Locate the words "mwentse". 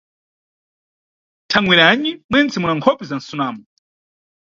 2.29-2.55